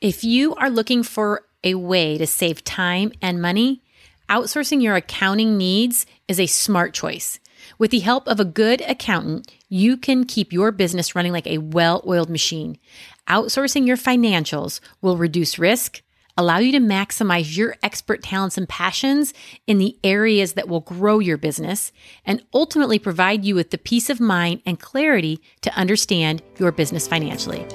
If 0.00 0.22
you 0.22 0.54
are 0.54 0.70
looking 0.70 1.02
for 1.02 1.42
a 1.64 1.74
way 1.74 2.18
to 2.18 2.26
save 2.26 2.62
time 2.62 3.10
and 3.20 3.42
money, 3.42 3.82
outsourcing 4.28 4.80
your 4.80 4.94
accounting 4.94 5.56
needs 5.56 6.06
is 6.28 6.38
a 6.38 6.46
smart 6.46 6.94
choice. 6.94 7.40
With 7.80 7.90
the 7.90 7.98
help 7.98 8.28
of 8.28 8.38
a 8.38 8.44
good 8.44 8.80
accountant, 8.82 9.52
you 9.68 9.96
can 9.96 10.22
keep 10.22 10.52
your 10.52 10.70
business 10.70 11.16
running 11.16 11.32
like 11.32 11.48
a 11.48 11.58
well 11.58 12.04
oiled 12.06 12.30
machine. 12.30 12.78
Outsourcing 13.26 13.88
your 13.88 13.96
financials 13.96 14.78
will 15.02 15.16
reduce 15.16 15.58
risk, 15.58 16.00
allow 16.36 16.58
you 16.58 16.70
to 16.70 16.78
maximize 16.78 17.56
your 17.56 17.74
expert 17.82 18.22
talents 18.22 18.56
and 18.56 18.68
passions 18.68 19.34
in 19.66 19.78
the 19.78 19.98
areas 20.04 20.52
that 20.52 20.68
will 20.68 20.78
grow 20.78 21.18
your 21.18 21.36
business, 21.36 21.90
and 22.24 22.44
ultimately 22.54 23.00
provide 23.00 23.44
you 23.44 23.56
with 23.56 23.72
the 23.72 23.78
peace 23.78 24.08
of 24.08 24.20
mind 24.20 24.62
and 24.64 24.78
clarity 24.78 25.40
to 25.62 25.74
understand 25.74 26.40
your 26.56 26.70
business 26.70 27.08
financially. 27.08 27.66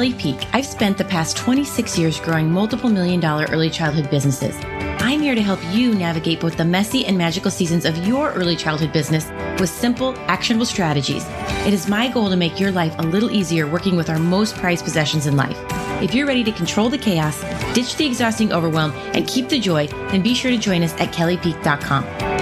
Kelly 0.00 0.14
Peak. 0.14 0.48
I've 0.54 0.64
spent 0.64 0.96
the 0.96 1.04
past 1.04 1.36
26 1.36 1.98
years 1.98 2.18
growing 2.18 2.50
multiple 2.50 2.88
million 2.88 3.20
dollar 3.20 3.44
early 3.50 3.68
childhood 3.68 4.08
businesses. 4.08 4.56
I'm 5.02 5.20
here 5.20 5.34
to 5.34 5.42
help 5.42 5.60
you 5.74 5.94
navigate 5.94 6.40
both 6.40 6.56
the 6.56 6.64
messy 6.64 7.04
and 7.04 7.18
magical 7.18 7.50
seasons 7.50 7.84
of 7.84 7.98
your 8.06 8.32
early 8.32 8.56
childhood 8.56 8.94
business 8.94 9.28
with 9.60 9.68
simple, 9.68 10.14
actionable 10.20 10.64
strategies. 10.64 11.26
It 11.66 11.74
is 11.74 11.86
my 11.86 12.08
goal 12.08 12.30
to 12.30 12.36
make 12.36 12.58
your 12.58 12.72
life 12.72 12.94
a 12.98 13.02
little 13.02 13.30
easier 13.30 13.66
working 13.66 13.94
with 13.94 14.08
our 14.08 14.18
most 14.18 14.54
prized 14.54 14.84
possessions 14.84 15.26
in 15.26 15.36
life. 15.36 15.58
If 16.02 16.14
you're 16.14 16.26
ready 16.26 16.44
to 16.44 16.52
control 16.52 16.88
the 16.88 16.96
chaos, 16.96 17.38
ditch 17.74 17.96
the 17.96 18.06
exhausting 18.06 18.54
overwhelm, 18.54 18.92
and 19.12 19.28
keep 19.28 19.50
the 19.50 19.60
joy, 19.60 19.86
then 19.86 20.22
be 20.22 20.32
sure 20.32 20.50
to 20.50 20.56
join 20.56 20.82
us 20.82 20.94
at 20.94 21.12
kellypeak.com. 21.12 22.39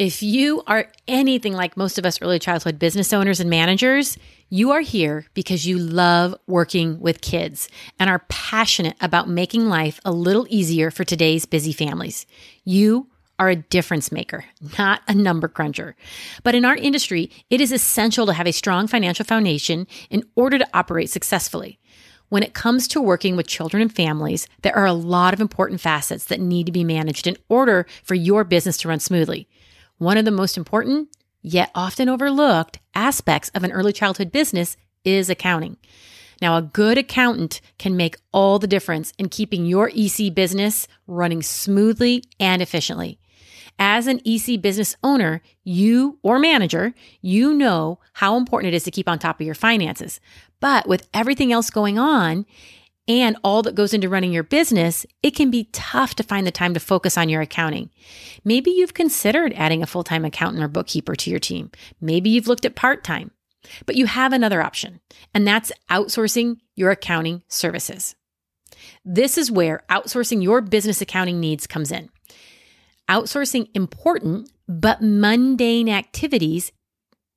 If 0.00 0.22
you 0.22 0.62
are 0.66 0.90
anything 1.06 1.52
like 1.52 1.76
most 1.76 1.98
of 1.98 2.06
us 2.06 2.22
early 2.22 2.38
childhood 2.38 2.78
business 2.78 3.12
owners 3.12 3.38
and 3.38 3.50
managers, 3.50 4.16
you 4.48 4.70
are 4.70 4.80
here 4.80 5.26
because 5.34 5.66
you 5.66 5.76
love 5.76 6.34
working 6.46 6.98
with 7.00 7.20
kids 7.20 7.68
and 7.98 8.08
are 8.08 8.24
passionate 8.30 8.96
about 9.02 9.28
making 9.28 9.68
life 9.68 10.00
a 10.02 10.10
little 10.10 10.46
easier 10.48 10.90
for 10.90 11.04
today's 11.04 11.44
busy 11.44 11.74
families. 11.74 12.24
You 12.64 13.08
are 13.38 13.50
a 13.50 13.56
difference 13.56 14.10
maker, 14.10 14.46
not 14.78 15.02
a 15.06 15.12
number 15.12 15.48
cruncher. 15.48 15.96
But 16.44 16.54
in 16.54 16.64
our 16.64 16.76
industry, 16.76 17.30
it 17.50 17.60
is 17.60 17.70
essential 17.70 18.24
to 18.24 18.32
have 18.32 18.46
a 18.46 18.52
strong 18.52 18.86
financial 18.86 19.26
foundation 19.26 19.86
in 20.08 20.24
order 20.34 20.56
to 20.56 20.68
operate 20.72 21.10
successfully. 21.10 21.78
When 22.30 22.42
it 22.42 22.54
comes 22.54 22.88
to 22.88 23.02
working 23.02 23.36
with 23.36 23.48
children 23.48 23.82
and 23.82 23.94
families, 23.94 24.48
there 24.62 24.74
are 24.74 24.86
a 24.86 24.94
lot 24.94 25.34
of 25.34 25.42
important 25.42 25.82
facets 25.82 26.24
that 26.26 26.40
need 26.40 26.64
to 26.64 26.72
be 26.72 26.84
managed 26.84 27.26
in 27.26 27.36
order 27.50 27.86
for 28.02 28.14
your 28.14 28.44
business 28.44 28.78
to 28.78 28.88
run 28.88 29.00
smoothly. 29.00 29.46
One 30.00 30.16
of 30.16 30.24
the 30.24 30.30
most 30.30 30.56
important, 30.56 31.10
yet 31.42 31.70
often 31.74 32.08
overlooked, 32.08 32.78
aspects 32.94 33.50
of 33.50 33.64
an 33.64 33.70
early 33.70 33.92
childhood 33.92 34.32
business 34.32 34.78
is 35.04 35.28
accounting. 35.28 35.76
Now, 36.40 36.56
a 36.56 36.62
good 36.62 36.96
accountant 36.96 37.60
can 37.78 37.98
make 37.98 38.16
all 38.32 38.58
the 38.58 38.66
difference 38.66 39.12
in 39.18 39.28
keeping 39.28 39.66
your 39.66 39.90
EC 39.94 40.34
business 40.34 40.88
running 41.06 41.42
smoothly 41.42 42.24
and 42.40 42.62
efficiently. 42.62 43.18
As 43.78 44.06
an 44.06 44.22
EC 44.24 44.62
business 44.62 44.96
owner, 45.02 45.42
you 45.64 46.18
or 46.22 46.38
manager, 46.38 46.94
you 47.20 47.52
know 47.52 47.98
how 48.14 48.38
important 48.38 48.72
it 48.72 48.76
is 48.76 48.84
to 48.84 48.90
keep 48.90 49.06
on 49.06 49.18
top 49.18 49.38
of 49.38 49.44
your 49.44 49.54
finances. 49.54 50.18
But 50.60 50.88
with 50.88 51.10
everything 51.12 51.52
else 51.52 51.68
going 51.68 51.98
on, 51.98 52.46
and 53.10 53.36
all 53.42 53.62
that 53.62 53.74
goes 53.74 53.92
into 53.92 54.08
running 54.08 54.32
your 54.32 54.44
business, 54.44 55.04
it 55.22 55.32
can 55.32 55.50
be 55.50 55.64
tough 55.72 56.14
to 56.14 56.22
find 56.22 56.46
the 56.46 56.52
time 56.52 56.74
to 56.74 56.80
focus 56.80 57.18
on 57.18 57.28
your 57.28 57.40
accounting. 57.40 57.90
Maybe 58.44 58.70
you've 58.70 58.94
considered 58.94 59.52
adding 59.56 59.82
a 59.82 59.86
full 59.86 60.04
time 60.04 60.24
accountant 60.24 60.62
or 60.62 60.68
bookkeeper 60.68 61.16
to 61.16 61.30
your 61.30 61.40
team. 61.40 61.72
Maybe 62.00 62.30
you've 62.30 62.46
looked 62.46 62.64
at 62.64 62.76
part 62.76 63.02
time, 63.02 63.32
but 63.84 63.96
you 63.96 64.06
have 64.06 64.32
another 64.32 64.62
option, 64.62 65.00
and 65.34 65.44
that's 65.44 65.72
outsourcing 65.90 66.58
your 66.76 66.92
accounting 66.92 67.42
services. 67.48 68.14
This 69.04 69.36
is 69.36 69.50
where 69.50 69.82
outsourcing 69.90 70.42
your 70.42 70.60
business 70.60 71.00
accounting 71.00 71.40
needs 71.40 71.66
comes 71.66 71.90
in. 71.90 72.10
Outsourcing 73.08 73.68
important 73.74 74.50
but 74.68 75.02
mundane 75.02 75.88
activities 75.88 76.70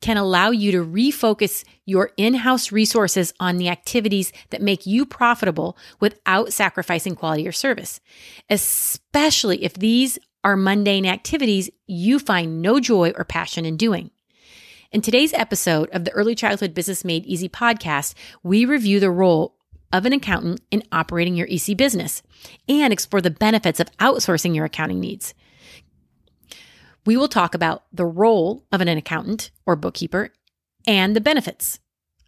can 0.03 0.17
allow 0.17 0.49
you 0.49 0.69
to 0.69 0.85
refocus 0.85 1.63
your 1.85 2.11
in 2.17 2.33
house 2.33 2.73
resources 2.73 3.33
on 3.39 3.55
the 3.55 3.69
activities 3.69 4.33
that 4.49 4.61
make 4.61 4.85
you 4.85 5.05
profitable 5.05 5.77
without 6.01 6.51
sacrificing 6.51 7.15
quality 7.15 7.47
or 7.47 7.53
service, 7.53 8.01
especially 8.49 9.63
if 9.63 9.75
these 9.75 10.19
are 10.43 10.57
mundane 10.57 11.05
activities 11.05 11.69
you 11.87 12.19
find 12.19 12.61
no 12.61 12.81
joy 12.81 13.13
or 13.15 13.23
passion 13.23 13.63
in 13.63 13.77
doing. 13.77 14.11
In 14.91 14.99
today's 14.99 15.31
episode 15.31 15.89
of 15.91 16.03
the 16.03 16.11
Early 16.11 16.35
Childhood 16.35 16.73
Business 16.73 17.05
Made 17.05 17.25
Easy 17.25 17.47
podcast, 17.47 18.13
we 18.43 18.65
review 18.65 18.99
the 18.99 19.09
role 19.09 19.55
of 19.93 20.05
an 20.05 20.11
accountant 20.11 20.59
in 20.69 20.83
operating 20.91 21.37
your 21.37 21.47
EC 21.49 21.77
business 21.77 22.21
and 22.67 22.91
explore 22.91 23.21
the 23.21 23.31
benefits 23.31 23.79
of 23.79 23.89
outsourcing 23.99 24.53
your 24.53 24.65
accounting 24.65 24.99
needs 24.99 25.33
we 27.05 27.17
will 27.17 27.27
talk 27.27 27.53
about 27.53 27.83
the 27.91 28.05
role 28.05 28.65
of 28.71 28.81
an 28.81 28.87
accountant 28.87 29.51
or 29.65 29.75
bookkeeper 29.75 30.29
and 30.87 31.15
the 31.15 31.21
benefits 31.21 31.79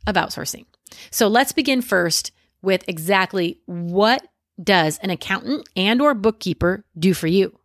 of 0.07 0.15
outsourcing. 0.15 0.65
So 1.11 1.27
let's 1.27 1.51
begin 1.51 1.81
first 1.81 2.31
with 2.61 2.83
exactly 2.87 3.59
what 3.65 4.27
does 4.61 4.97
an 4.99 5.09
accountant 5.09 5.67
and 5.75 6.01
or 6.01 6.13
bookkeeper 6.13 6.85
do 6.97 7.13
for 7.13 7.27
you? 7.27 7.59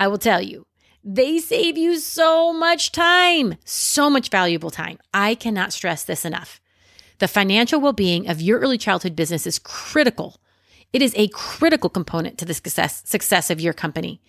I 0.00 0.08
will 0.08 0.18
tell 0.18 0.40
you, 0.40 0.66
they 1.04 1.38
save 1.38 1.78
you 1.78 1.98
so 1.98 2.52
much 2.52 2.92
time, 2.92 3.56
so 3.64 4.10
much 4.10 4.30
valuable 4.30 4.70
time. 4.70 4.98
I 5.12 5.34
cannot 5.34 5.72
stress 5.72 6.04
this 6.04 6.24
enough. 6.24 6.60
The 7.18 7.28
financial 7.28 7.80
well-being 7.80 8.28
of 8.28 8.40
your 8.40 8.60
early 8.60 8.78
childhood 8.78 9.16
business 9.16 9.46
is 9.46 9.58
critical 9.58 10.40
it 10.92 11.02
is 11.02 11.14
a 11.16 11.28
critical 11.28 11.90
component 11.90 12.38
to 12.38 12.44
the 12.44 12.54
success, 12.54 13.02
success 13.04 13.50
of 13.50 13.60
your 13.60 13.74
company. 13.74 14.22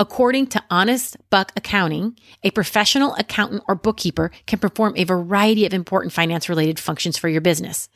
According 0.00 0.46
to 0.48 0.64
Honest 0.70 1.16
Buck 1.28 1.52
Accounting, 1.56 2.18
a 2.42 2.50
professional 2.50 3.14
accountant 3.16 3.62
or 3.68 3.74
bookkeeper 3.74 4.30
can 4.46 4.58
perform 4.58 4.94
a 4.96 5.04
variety 5.04 5.66
of 5.66 5.74
important 5.74 6.12
finance 6.12 6.48
related 6.48 6.78
functions 6.78 7.18
for 7.18 7.28
your 7.28 7.42
business. 7.42 7.88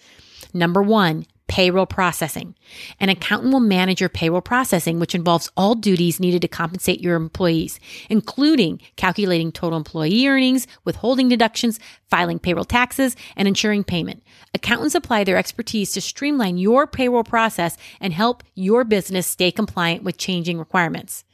Number 0.52 0.82
one, 0.82 1.26
payroll 1.50 1.84
processing. 1.84 2.54
An 3.00 3.08
accountant 3.08 3.52
will 3.52 3.58
manage 3.58 4.00
your 4.00 4.08
payroll 4.08 4.40
processing, 4.40 5.00
which 5.00 5.16
involves 5.16 5.50
all 5.56 5.74
duties 5.74 6.20
needed 6.20 6.40
to 6.42 6.48
compensate 6.48 7.00
your 7.00 7.16
employees, 7.16 7.80
including 8.08 8.80
calculating 8.94 9.50
total 9.50 9.76
employee 9.76 10.28
earnings, 10.28 10.68
withholding 10.84 11.28
deductions, 11.28 11.80
filing 12.08 12.38
payroll 12.38 12.64
taxes, 12.64 13.16
and 13.34 13.48
ensuring 13.48 13.82
payment. 13.82 14.22
Accountants 14.54 14.94
apply 14.94 15.24
their 15.24 15.36
expertise 15.36 15.90
to 15.90 16.00
streamline 16.00 16.56
your 16.56 16.86
payroll 16.86 17.24
process 17.24 17.76
and 18.00 18.12
help 18.12 18.44
your 18.54 18.84
business 18.84 19.26
stay 19.26 19.50
compliant 19.50 20.04
with 20.04 20.16
changing 20.16 20.56
requirements. 20.56 21.24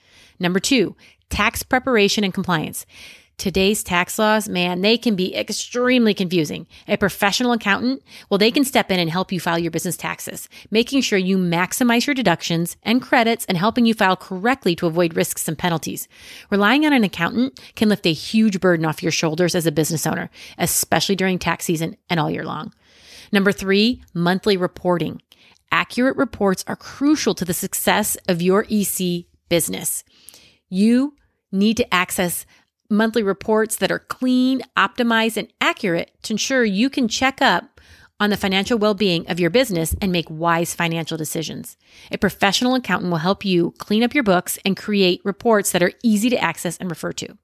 Number 0.41 0.60
two, 0.60 0.97
tax 1.28 1.62
preparation 1.62 2.25
and 2.25 2.32
compliance. 2.32 2.87
Today's 3.38 3.84
tax 3.84 4.19
laws, 4.19 4.48
man, 4.48 4.80
they 4.80 4.97
can 4.97 5.14
be 5.14 5.36
extremely 5.36 6.14
confusing. 6.14 6.66
A 6.88 6.97
professional 6.97 7.52
accountant, 7.52 8.02
well, 8.30 8.38
they 8.38 8.50
can 8.50 8.64
step 8.64 8.91
in 8.91 8.98
and 8.98 9.10
help 9.10 9.30
you 9.30 9.41
file 9.41 9.58
your 9.58 9.70
business 9.70 9.98
taxes, 9.98 10.48
making 10.70 11.02
sure 11.02 11.19
you 11.19 11.36
maximize 11.36 12.06
your 12.06 12.14
deductions 12.14 12.78
and 12.82 13.02
credits 13.02 13.44
and 13.44 13.58
helping 13.58 13.84
you 13.84 13.92
file 13.92 14.16
correctly 14.16 14.75
to 14.76 14.86
avoid 14.86 15.16
risks 15.16 15.46
and 15.48 15.58
penalties. 15.58 16.08
Relying 16.50 16.86
on 16.86 16.94
an 16.94 17.04
accountant 17.04 17.60
can 17.75 17.91
lift 17.91 18.06
a 18.06 18.12
huge 18.14 18.58
burden 18.58 18.86
off 18.86 19.02
your 19.02 19.12
shoulders 19.12 19.54
as 19.54 19.66
a 19.66 19.72
business 19.72 20.06
owner, 20.06 20.30
especially 20.56 21.14
during 21.14 21.38
tax 21.38 21.66
season 21.66 21.94
and 22.08 22.19
all 22.19 22.30
year 22.30 22.44
long. 22.44 22.72
Number 23.32 23.52
three, 23.52 24.02
monthly 24.14 24.56
reporting. 24.56 25.20
Accurate 25.70 26.16
reports 26.16 26.64
are 26.66 26.76
crucial 26.76 27.34
to 27.34 27.44
the 27.44 27.52
success 27.52 28.16
of 28.28 28.41
your 28.41 28.64
EC 28.70 29.26
business. 29.50 30.04
You 30.70 31.16
need 31.52 31.76
to 31.76 31.94
access 31.94 32.46
monthly 32.91 33.22
reports 33.22 33.76
that 33.76 33.90
are 33.90 33.99
clean, 33.99 34.62
optimized, 34.76 35.37
and 35.37 35.52
accurate 35.61 36.11
to 36.22 36.34
ensure 36.34 36.64
you 36.64 36.90
can 36.90 37.08
check 37.08 37.40
up 37.40 37.81
on 38.19 38.31
the 38.31 38.37
financial 38.37 38.78
well 38.78 38.94
being 38.94 39.28
of 39.28 39.38
your 39.38 39.50
business 39.50 39.94
and 40.00 40.11
make 40.11 40.26
wise 40.31 40.75
financial 40.75 41.16
decisions. 41.16 41.76
A 42.11 42.19
professional 42.19 42.75
accountant 42.75 43.11
will 43.11 43.19
help 43.19 43.44
you 43.44 43.75
clean 43.78 44.02
up 44.02 44.14
your 44.14 44.25
books 44.25 44.58
and 44.64 44.76
create 44.76 45.20
reports 45.25 45.72
that 45.72 45.82
are 45.82 45.93
easy 46.02 46.31
to 46.31 46.43
access 46.43 46.76
and 46.78 46.90
refer 46.90 47.12
to. 47.12 47.37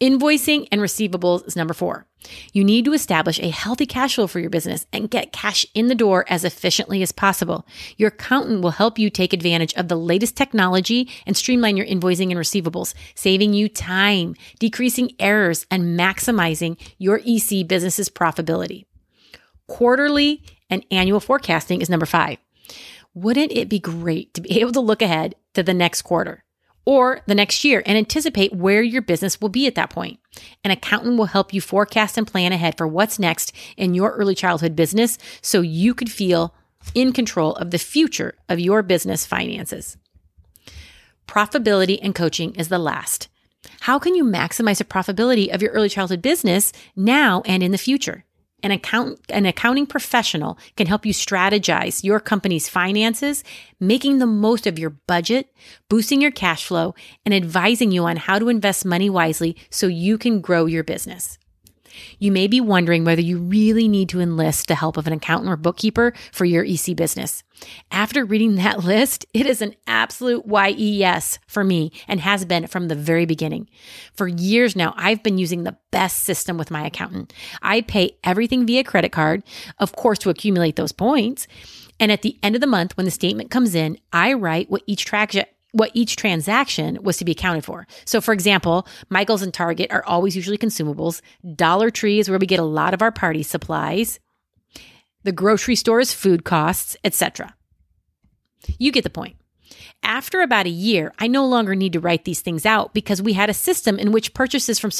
Invoicing 0.00 0.66
and 0.72 0.80
receivables 0.80 1.46
is 1.46 1.56
number 1.56 1.74
four. 1.74 2.06
You 2.54 2.64
need 2.64 2.86
to 2.86 2.94
establish 2.94 3.38
a 3.38 3.50
healthy 3.50 3.84
cash 3.84 4.14
flow 4.14 4.26
for 4.26 4.40
your 4.40 4.48
business 4.48 4.86
and 4.94 5.10
get 5.10 5.30
cash 5.30 5.66
in 5.74 5.88
the 5.88 5.94
door 5.94 6.24
as 6.26 6.42
efficiently 6.42 7.02
as 7.02 7.12
possible. 7.12 7.66
Your 7.98 8.08
accountant 8.08 8.62
will 8.62 8.70
help 8.70 8.98
you 8.98 9.10
take 9.10 9.34
advantage 9.34 9.74
of 9.74 9.88
the 9.88 9.98
latest 9.98 10.38
technology 10.38 11.10
and 11.26 11.36
streamline 11.36 11.76
your 11.76 11.84
invoicing 11.84 12.30
and 12.30 12.40
receivables, 12.40 12.94
saving 13.14 13.52
you 13.52 13.68
time, 13.68 14.36
decreasing 14.58 15.10
errors, 15.18 15.66
and 15.70 16.00
maximizing 16.00 16.80
your 16.96 17.20
EC 17.26 17.68
business's 17.68 18.08
profitability. 18.08 18.86
Quarterly 19.66 20.42
and 20.70 20.82
annual 20.90 21.20
forecasting 21.20 21.82
is 21.82 21.90
number 21.90 22.06
five. 22.06 22.38
Wouldn't 23.12 23.52
it 23.52 23.68
be 23.68 23.78
great 23.78 24.32
to 24.32 24.40
be 24.40 24.60
able 24.60 24.72
to 24.72 24.80
look 24.80 25.02
ahead 25.02 25.34
to 25.52 25.62
the 25.62 25.74
next 25.74 26.02
quarter? 26.02 26.42
Or 26.90 27.20
the 27.26 27.36
next 27.36 27.62
year 27.62 27.84
and 27.86 27.96
anticipate 27.96 28.52
where 28.52 28.82
your 28.82 29.00
business 29.00 29.40
will 29.40 29.48
be 29.48 29.68
at 29.68 29.76
that 29.76 29.90
point. 29.90 30.18
An 30.64 30.72
accountant 30.72 31.16
will 31.16 31.26
help 31.26 31.54
you 31.54 31.60
forecast 31.60 32.18
and 32.18 32.26
plan 32.26 32.50
ahead 32.52 32.76
for 32.76 32.84
what's 32.84 33.16
next 33.16 33.52
in 33.76 33.94
your 33.94 34.10
early 34.10 34.34
childhood 34.34 34.74
business 34.74 35.16
so 35.40 35.60
you 35.60 35.94
could 35.94 36.10
feel 36.10 36.52
in 36.92 37.12
control 37.12 37.54
of 37.54 37.70
the 37.70 37.78
future 37.78 38.34
of 38.48 38.58
your 38.58 38.82
business 38.82 39.24
finances. 39.24 39.98
Profitability 41.28 42.00
and 42.02 42.12
coaching 42.12 42.56
is 42.56 42.70
the 42.70 42.78
last. 42.78 43.28
How 43.82 44.00
can 44.00 44.16
you 44.16 44.24
maximize 44.24 44.78
the 44.78 44.84
profitability 44.84 45.54
of 45.54 45.62
your 45.62 45.70
early 45.70 45.88
childhood 45.88 46.20
business 46.20 46.72
now 46.96 47.40
and 47.46 47.62
in 47.62 47.70
the 47.70 47.78
future? 47.78 48.24
An 48.62 48.70
account, 48.70 49.20
an 49.30 49.46
accounting 49.46 49.86
professional 49.86 50.58
can 50.76 50.86
help 50.86 51.06
you 51.06 51.12
strategize 51.12 52.04
your 52.04 52.20
company's 52.20 52.68
finances, 52.68 53.42
making 53.78 54.18
the 54.18 54.26
most 54.26 54.66
of 54.66 54.78
your 54.78 54.90
budget, 54.90 55.52
boosting 55.88 56.20
your 56.20 56.30
cash 56.30 56.66
flow, 56.66 56.94
and 57.24 57.34
advising 57.34 57.90
you 57.90 58.04
on 58.04 58.16
how 58.16 58.38
to 58.38 58.48
invest 58.48 58.84
money 58.84 59.10
wisely 59.10 59.56
so 59.70 59.86
you 59.86 60.18
can 60.18 60.40
grow 60.40 60.66
your 60.66 60.84
business. 60.84 61.38
You 62.18 62.32
may 62.32 62.46
be 62.46 62.60
wondering 62.60 63.04
whether 63.04 63.20
you 63.20 63.38
really 63.38 63.88
need 63.88 64.08
to 64.10 64.20
enlist 64.20 64.68
the 64.68 64.74
help 64.74 64.96
of 64.96 65.06
an 65.06 65.12
accountant 65.12 65.50
or 65.50 65.56
bookkeeper 65.56 66.12
for 66.32 66.44
your 66.44 66.64
EC 66.64 66.96
business. 66.96 67.42
After 67.90 68.24
reading 68.24 68.56
that 68.56 68.84
list, 68.84 69.26
it 69.34 69.46
is 69.46 69.62
an 69.62 69.74
absolute 69.86 70.44
yes 70.78 71.38
for 71.46 71.64
me 71.64 71.92
and 72.08 72.20
has 72.20 72.44
been 72.44 72.66
from 72.66 72.88
the 72.88 72.94
very 72.94 73.26
beginning. 73.26 73.68
For 74.14 74.28
years 74.28 74.76
now, 74.76 74.94
I've 74.96 75.22
been 75.22 75.38
using 75.38 75.64
the 75.64 75.76
best 75.90 76.24
system 76.24 76.56
with 76.56 76.70
my 76.70 76.86
accountant. 76.86 77.32
I 77.62 77.82
pay 77.82 78.16
everything 78.24 78.66
via 78.66 78.84
credit 78.84 79.12
card, 79.12 79.42
of 79.78 79.96
course, 79.96 80.18
to 80.20 80.30
accumulate 80.30 80.76
those 80.76 80.92
points. 80.92 81.46
And 81.98 82.10
at 82.10 82.22
the 82.22 82.38
end 82.42 82.54
of 82.54 82.60
the 82.60 82.66
month, 82.66 82.96
when 82.96 83.04
the 83.04 83.10
statement 83.10 83.50
comes 83.50 83.74
in, 83.74 83.98
I 84.12 84.32
write 84.32 84.70
what 84.70 84.82
each 84.86 85.04
track 85.04 85.34
what 85.72 85.90
each 85.94 86.16
transaction 86.16 86.98
was 87.02 87.16
to 87.18 87.24
be 87.24 87.32
accounted 87.32 87.64
for. 87.64 87.86
So, 88.04 88.20
for 88.20 88.32
example, 88.32 88.86
Michael's 89.08 89.42
and 89.42 89.54
Target 89.54 89.92
are 89.92 90.04
always 90.04 90.36
usually 90.36 90.58
consumables. 90.58 91.20
Dollar 91.54 91.90
Tree 91.90 92.18
is 92.18 92.28
where 92.28 92.38
we 92.38 92.46
get 92.46 92.60
a 92.60 92.64
lot 92.64 92.94
of 92.94 93.02
our 93.02 93.12
party 93.12 93.42
supplies. 93.42 94.18
The 95.22 95.32
grocery 95.32 95.76
store 95.76 96.00
is 96.00 96.14
food 96.14 96.44
costs, 96.44 96.96
etc. 97.04 97.54
You 98.78 98.90
get 98.90 99.04
the 99.04 99.10
point. 99.10 99.36
After 100.02 100.40
about 100.40 100.66
a 100.66 100.70
year, 100.70 101.12
I 101.18 101.26
no 101.26 101.46
longer 101.46 101.74
need 101.74 101.92
to 101.92 102.00
write 102.00 102.24
these 102.24 102.40
things 102.40 102.64
out 102.64 102.94
because 102.94 103.20
we 103.20 103.34
had 103.34 103.50
a 103.50 103.54
system 103.54 103.98
in 103.98 104.12
which 104.12 104.34
purchases 104.34 104.78
from, 104.78 104.90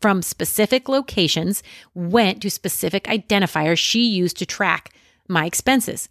from 0.00 0.22
specific 0.22 0.88
locations 0.88 1.62
went 1.94 2.42
to 2.42 2.50
specific 2.50 3.04
identifiers 3.04 3.78
she 3.78 4.08
used 4.08 4.38
to 4.38 4.46
track 4.46 4.92
my 5.28 5.44
expenses. 5.44 6.08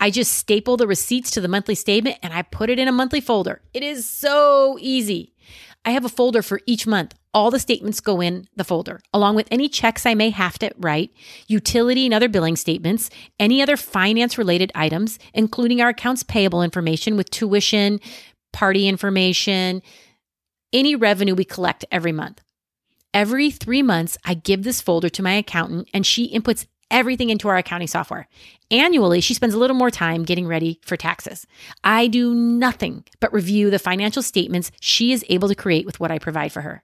I 0.00 0.10
just 0.10 0.32
staple 0.32 0.76
the 0.76 0.86
receipts 0.86 1.30
to 1.32 1.40
the 1.40 1.48
monthly 1.48 1.74
statement 1.74 2.18
and 2.22 2.32
I 2.32 2.42
put 2.42 2.70
it 2.70 2.78
in 2.78 2.88
a 2.88 2.92
monthly 2.92 3.20
folder. 3.20 3.62
It 3.74 3.82
is 3.82 4.08
so 4.08 4.78
easy. 4.80 5.34
I 5.84 5.90
have 5.90 6.04
a 6.04 6.08
folder 6.08 6.42
for 6.42 6.60
each 6.66 6.86
month. 6.86 7.14
All 7.34 7.50
the 7.50 7.58
statements 7.58 8.00
go 8.00 8.20
in 8.20 8.48
the 8.56 8.64
folder, 8.64 9.00
along 9.12 9.36
with 9.36 9.48
any 9.50 9.68
checks 9.68 10.06
I 10.06 10.14
may 10.14 10.30
have 10.30 10.58
to 10.58 10.70
write, 10.76 11.12
utility 11.46 12.04
and 12.04 12.14
other 12.14 12.28
billing 12.28 12.56
statements, 12.56 13.10
any 13.38 13.62
other 13.62 13.76
finance 13.76 14.38
related 14.38 14.72
items, 14.74 15.18
including 15.34 15.80
our 15.80 15.90
accounts 15.90 16.22
payable 16.22 16.62
information 16.62 17.16
with 17.16 17.30
tuition, 17.30 18.00
party 18.52 18.88
information, 18.88 19.82
any 20.72 20.94
revenue 20.94 21.34
we 21.34 21.44
collect 21.44 21.84
every 21.90 22.12
month. 22.12 22.42
Every 23.14 23.50
three 23.50 23.82
months, 23.82 24.18
I 24.24 24.34
give 24.34 24.64
this 24.64 24.80
folder 24.80 25.08
to 25.08 25.22
my 25.22 25.34
accountant 25.34 25.88
and 25.94 26.04
she 26.04 26.32
inputs 26.32 26.66
everything 26.90 27.30
into 27.30 27.48
our 27.48 27.56
accounting 27.56 27.88
software. 27.88 28.28
Annually, 28.70 29.20
she 29.20 29.34
spends 29.34 29.54
a 29.54 29.58
little 29.58 29.76
more 29.76 29.90
time 29.90 30.24
getting 30.24 30.46
ready 30.46 30.80
for 30.82 30.96
taxes. 30.96 31.46
I 31.84 32.06
do 32.06 32.34
nothing 32.34 33.04
but 33.20 33.32
review 33.32 33.70
the 33.70 33.78
financial 33.78 34.22
statements 34.22 34.70
she 34.80 35.12
is 35.12 35.24
able 35.28 35.48
to 35.48 35.54
create 35.54 35.86
with 35.86 36.00
what 36.00 36.10
I 36.10 36.18
provide 36.18 36.52
for 36.52 36.62
her. 36.62 36.82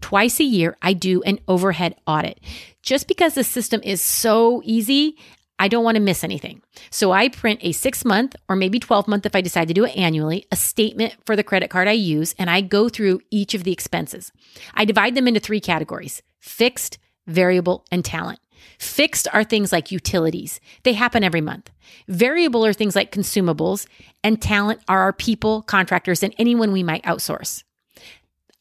Twice 0.00 0.40
a 0.40 0.44
year, 0.44 0.76
I 0.82 0.92
do 0.92 1.22
an 1.22 1.38
overhead 1.46 1.96
audit. 2.06 2.40
Just 2.82 3.06
because 3.06 3.34
the 3.34 3.44
system 3.44 3.80
is 3.84 4.02
so 4.02 4.60
easy, 4.64 5.16
I 5.58 5.68
don't 5.68 5.84
want 5.84 5.94
to 5.96 6.02
miss 6.02 6.24
anything. 6.24 6.62
So 6.90 7.12
I 7.12 7.28
print 7.28 7.60
a 7.62 7.72
six 7.72 8.04
month 8.04 8.34
or 8.48 8.56
maybe 8.56 8.80
12 8.80 9.06
month 9.06 9.24
if 9.24 9.36
I 9.36 9.40
decide 9.40 9.68
to 9.68 9.74
do 9.74 9.84
it 9.84 9.96
annually, 9.96 10.46
a 10.50 10.56
statement 10.56 11.14
for 11.24 11.36
the 11.36 11.44
credit 11.44 11.70
card 11.70 11.86
I 11.86 11.92
use, 11.92 12.34
and 12.38 12.50
I 12.50 12.60
go 12.60 12.88
through 12.88 13.20
each 13.30 13.54
of 13.54 13.64
the 13.64 13.72
expenses. 13.72 14.32
I 14.74 14.84
divide 14.84 15.14
them 15.14 15.28
into 15.28 15.40
three 15.40 15.60
categories 15.60 16.22
fixed, 16.40 16.98
variable, 17.26 17.86
and 17.90 18.04
talent. 18.04 18.40
Fixed 18.78 19.28
are 19.32 19.44
things 19.44 19.72
like 19.72 19.90
utilities, 19.90 20.60
they 20.82 20.92
happen 20.92 21.24
every 21.24 21.40
month. 21.40 21.70
Variable 22.08 22.64
are 22.64 22.72
things 22.72 22.96
like 22.96 23.12
consumables, 23.12 23.86
and 24.22 24.40
talent 24.40 24.80
are 24.88 25.00
our 25.00 25.12
people, 25.12 25.62
contractors, 25.62 26.22
and 26.22 26.34
anyone 26.38 26.72
we 26.72 26.82
might 26.82 27.02
outsource. 27.04 27.62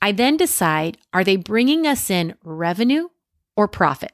I 0.02 0.12
then 0.12 0.36
decide 0.38 0.98
are 1.14 1.24
they 1.24 1.38
bringing 1.38 1.88
us 1.88 2.10
in 2.10 2.36
revenue 2.44 3.08
or 3.56 3.68
profit? 3.68 4.12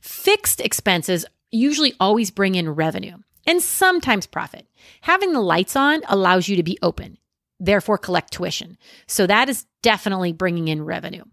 Fixed 0.00 0.60
expenses 0.60 1.24
usually 1.50 1.94
always 2.00 2.30
bring 2.30 2.56
in 2.56 2.70
revenue 2.70 3.18
and 3.46 3.62
sometimes 3.62 4.26
profit. 4.26 4.66
Having 5.02 5.32
the 5.32 5.40
lights 5.40 5.76
on 5.76 6.00
allows 6.08 6.48
you 6.48 6.56
to 6.56 6.62
be 6.62 6.78
open, 6.82 7.18
therefore, 7.60 7.98
collect 7.98 8.32
tuition. 8.32 8.76
So 9.06 9.26
that 9.26 9.48
is 9.48 9.66
definitely 9.82 10.32
bringing 10.32 10.68
in 10.68 10.84
revenue. 10.84 11.24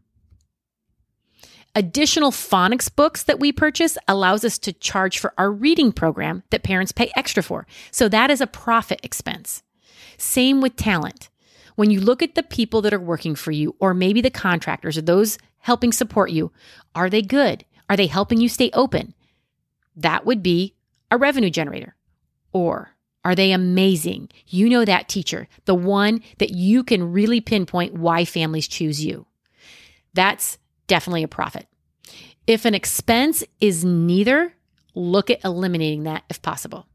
Additional 1.73 2.31
phonics 2.31 2.93
books 2.93 3.23
that 3.23 3.39
we 3.39 3.53
purchase 3.53 3.97
allows 4.07 4.43
us 4.43 4.59
to 4.59 4.73
charge 4.73 5.19
for 5.19 5.33
our 5.37 5.49
reading 5.49 5.93
program 5.93 6.43
that 6.49 6.63
parents 6.63 6.91
pay 6.91 7.11
extra 7.15 7.41
for. 7.41 7.65
So 7.91 8.09
that 8.09 8.29
is 8.29 8.41
a 8.41 8.47
profit 8.47 8.99
expense. 9.03 9.63
Same 10.17 10.59
with 10.59 10.75
talent. 10.75 11.29
When 11.75 11.89
you 11.89 12.01
look 12.01 12.21
at 12.21 12.35
the 12.35 12.43
people 12.43 12.81
that 12.81 12.93
are 12.93 12.99
working 12.99 13.35
for 13.35 13.51
you, 13.51 13.75
or 13.79 13.93
maybe 13.93 14.19
the 14.19 14.29
contractors 14.29 14.97
or 14.97 15.01
those 15.01 15.37
helping 15.59 15.93
support 15.93 16.31
you, 16.31 16.51
are 16.93 17.09
they 17.09 17.21
good? 17.21 17.63
Are 17.89 17.95
they 17.95 18.07
helping 18.07 18.41
you 18.41 18.49
stay 18.49 18.69
open? 18.73 19.13
That 19.95 20.25
would 20.25 20.43
be 20.43 20.75
a 21.09 21.17
revenue 21.17 21.49
generator. 21.49 21.95
Or 22.51 22.91
are 23.23 23.35
they 23.35 23.53
amazing? 23.53 24.29
You 24.47 24.67
know 24.67 24.83
that 24.83 25.07
teacher, 25.07 25.47
the 25.63 25.75
one 25.75 26.21
that 26.39 26.51
you 26.51 26.83
can 26.83 27.13
really 27.13 27.39
pinpoint 27.39 27.93
why 27.93 28.25
families 28.25 28.67
choose 28.67 29.03
you. 29.03 29.25
That's 30.13 30.57
definitely 30.91 31.23
a 31.23 31.29
profit. 31.29 31.67
If 32.47 32.65
an 32.65 32.75
expense 32.75 33.45
is 33.61 33.85
neither, 33.85 34.53
look 34.93 35.29
at 35.29 35.41
eliminating 35.45 36.03
that 36.03 36.25
if 36.29 36.41
possible. 36.41 36.85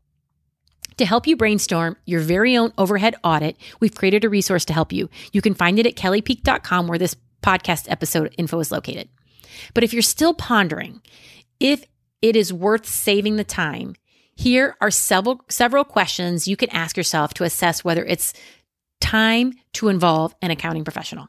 To 0.98 1.06
help 1.06 1.26
you 1.26 1.34
brainstorm 1.34 1.96
your 2.04 2.20
very 2.20 2.58
own 2.58 2.74
overhead 2.76 3.14
audit, 3.24 3.56
we've 3.80 3.94
created 3.94 4.22
a 4.22 4.28
resource 4.28 4.66
to 4.66 4.74
help 4.74 4.92
you. 4.92 5.08
You 5.32 5.40
can 5.40 5.54
find 5.54 5.78
it 5.78 5.86
at 5.86 5.96
kellypeak.com 5.96 6.88
where 6.88 6.98
this 6.98 7.16
podcast 7.42 7.90
episode 7.90 8.34
info 8.36 8.60
is 8.60 8.70
located. 8.70 9.08
But 9.72 9.82
if 9.82 9.94
you're 9.94 10.02
still 10.02 10.34
pondering 10.34 11.00
if 11.58 11.86
it 12.20 12.36
is 12.36 12.52
worth 12.52 12.84
saving 12.86 13.36
the 13.36 13.44
time, 13.44 13.96
here 14.34 14.76
are 14.82 14.90
several 14.90 15.40
several 15.48 15.84
questions 15.84 16.46
you 16.46 16.56
can 16.58 16.68
ask 16.68 16.98
yourself 16.98 17.32
to 17.34 17.44
assess 17.44 17.82
whether 17.82 18.04
it's 18.04 18.34
time 19.00 19.54
to 19.72 19.88
involve 19.88 20.34
an 20.42 20.50
accounting 20.50 20.84
professional. 20.84 21.28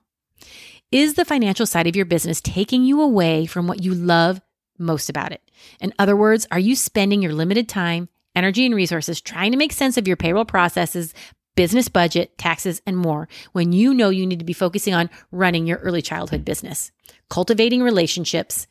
Is 0.92 1.16
the 1.16 1.26
financial 1.26 1.66
side 1.66 1.88
of 1.88 1.98
your 1.98 2.06
business 2.06 2.40
taking 2.40 2.86
you 2.86 3.02
away 3.02 3.46
from 3.46 3.68
what 3.68 3.84
you 3.84 3.94
love 3.94 4.40
most 4.80 5.10
about 5.10 5.34
it? 5.34 5.42
In 5.82 5.94
other 6.00 6.16
words, 6.16 6.48
are 6.50 6.60
you 6.60 6.78
spending 6.78 7.22
your 7.22 7.34
limited 7.34 7.68
time, 7.68 8.08
energy, 8.34 8.66
and 8.66 8.74
resources 8.74 9.20
trying 9.20 9.52
to 9.52 9.58
make 9.58 9.74
sense 9.74 9.98
of 9.98 10.08
your 10.08 10.16
payroll 10.16 10.46
processes, 10.46 11.14
business 11.58 11.90
budget, 11.90 12.38
taxes, 12.38 12.82
and 12.86 12.96
more 12.96 13.28
when 13.52 13.74
you 13.74 13.94
know 13.94 14.08
you 14.08 14.26
need 14.26 14.40
to 14.40 14.46
be 14.46 14.54
focusing 14.54 14.94
on 14.94 15.10
running 15.30 15.68
your 15.68 15.80
early 15.80 16.02
childhood 16.02 16.46
business, 16.46 16.94
cultivating 17.30 17.84
relationships 17.84 18.66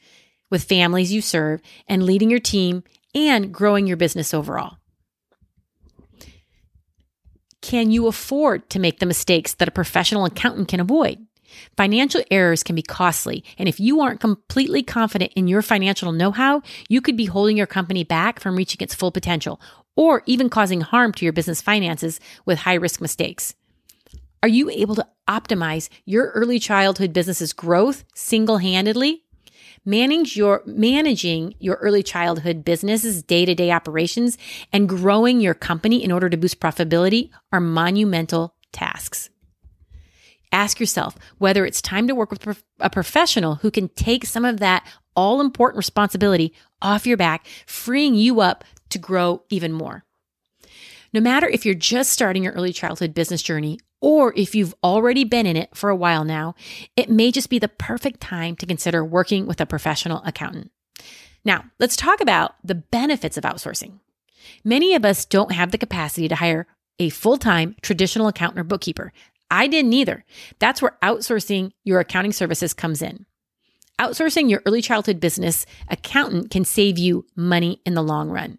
with 0.48 0.64
families 0.64 1.12
you 1.12 1.20
serve, 1.20 1.60
and 1.86 2.04
leading 2.04 2.30
your 2.30 2.40
team 2.40 2.82
and 3.14 3.52
growing 3.52 3.86
your 3.86 3.98
business 3.98 4.32
overall? 4.32 4.78
Can 7.60 7.90
you 7.90 8.06
afford 8.06 8.70
to 8.70 8.78
make 8.78 9.00
the 9.00 9.06
mistakes 9.06 9.52
that 9.52 9.68
a 9.68 9.72
professional 9.72 10.24
accountant 10.24 10.68
can 10.68 10.80
avoid? 10.80 11.18
Financial 11.76 12.22
errors 12.30 12.62
can 12.62 12.74
be 12.74 12.82
costly, 12.82 13.44
and 13.58 13.68
if 13.68 13.80
you 13.80 14.00
aren't 14.00 14.20
completely 14.20 14.82
confident 14.82 15.32
in 15.34 15.48
your 15.48 15.62
financial 15.62 16.12
know 16.12 16.30
how, 16.30 16.62
you 16.88 17.00
could 17.00 17.16
be 17.16 17.26
holding 17.26 17.56
your 17.56 17.66
company 17.66 18.04
back 18.04 18.40
from 18.40 18.56
reaching 18.56 18.78
its 18.80 18.94
full 18.94 19.12
potential 19.12 19.60
or 19.96 20.22
even 20.26 20.50
causing 20.50 20.82
harm 20.82 21.12
to 21.12 21.24
your 21.24 21.32
business 21.32 21.60
finances 21.60 22.20
with 22.44 22.58
high 22.58 22.74
risk 22.74 23.00
mistakes. 23.00 23.54
Are 24.42 24.48
you 24.48 24.70
able 24.70 24.94
to 24.94 25.06
optimize 25.28 25.88
your 26.04 26.30
early 26.30 26.58
childhood 26.58 27.12
business's 27.12 27.52
growth 27.52 28.04
single 28.14 28.58
handedly? 28.58 29.24
Manage 29.84 30.36
your, 30.36 30.62
managing 30.66 31.54
your 31.58 31.76
early 31.76 32.02
childhood 32.02 32.64
business's 32.64 33.22
day 33.22 33.44
to 33.44 33.54
day 33.54 33.70
operations 33.70 34.36
and 34.72 34.88
growing 34.88 35.40
your 35.40 35.54
company 35.54 36.02
in 36.02 36.12
order 36.12 36.28
to 36.28 36.36
boost 36.36 36.60
profitability 36.60 37.30
are 37.52 37.60
monumental 37.60 38.54
tasks. 38.72 39.30
Ask 40.52 40.80
yourself 40.80 41.16
whether 41.38 41.66
it's 41.66 41.82
time 41.82 42.06
to 42.08 42.14
work 42.14 42.30
with 42.30 42.62
a 42.80 42.90
professional 42.90 43.56
who 43.56 43.70
can 43.70 43.88
take 43.90 44.24
some 44.24 44.44
of 44.44 44.60
that 44.60 44.86
all 45.14 45.40
important 45.40 45.78
responsibility 45.78 46.52
off 46.80 47.06
your 47.06 47.16
back, 47.16 47.46
freeing 47.66 48.14
you 48.14 48.40
up 48.40 48.64
to 48.90 48.98
grow 48.98 49.42
even 49.50 49.72
more. 49.72 50.04
No 51.12 51.20
matter 51.20 51.48
if 51.48 51.64
you're 51.64 51.74
just 51.74 52.10
starting 52.10 52.44
your 52.44 52.52
early 52.52 52.72
childhood 52.72 53.14
business 53.14 53.42
journey 53.42 53.80
or 54.00 54.34
if 54.36 54.54
you've 54.54 54.74
already 54.84 55.24
been 55.24 55.46
in 55.46 55.56
it 55.56 55.74
for 55.74 55.88
a 55.88 55.96
while 55.96 56.24
now, 56.24 56.54
it 56.96 57.10
may 57.10 57.32
just 57.32 57.48
be 57.48 57.58
the 57.58 57.68
perfect 57.68 58.20
time 58.20 58.54
to 58.56 58.66
consider 58.66 59.04
working 59.04 59.46
with 59.46 59.60
a 59.60 59.66
professional 59.66 60.22
accountant. 60.24 60.70
Now, 61.44 61.64
let's 61.78 61.96
talk 61.96 62.20
about 62.20 62.56
the 62.62 62.74
benefits 62.74 63.36
of 63.36 63.44
outsourcing. 63.44 64.00
Many 64.64 64.94
of 64.94 65.04
us 65.04 65.24
don't 65.24 65.52
have 65.52 65.70
the 65.70 65.78
capacity 65.78 66.28
to 66.28 66.36
hire 66.36 66.66
a 66.98 67.08
full 67.08 67.36
time 67.36 67.76
traditional 67.82 68.28
accountant 68.28 68.60
or 68.60 68.64
bookkeeper. 68.64 69.12
I 69.50 69.66
didn't 69.66 69.92
either. 69.92 70.24
That's 70.58 70.82
where 70.82 70.96
outsourcing 71.02 71.72
your 71.84 72.00
accounting 72.00 72.32
services 72.32 72.74
comes 72.74 73.02
in. 73.02 73.26
Outsourcing 73.98 74.50
your 74.50 74.62
early 74.66 74.82
childhood 74.82 75.20
business 75.20 75.64
accountant 75.88 76.50
can 76.50 76.64
save 76.64 76.98
you 76.98 77.24
money 77.34 77.80
in 77.86 77.94
the 77.94 78.02
long 78.02 78.28
run. 78.28 78.58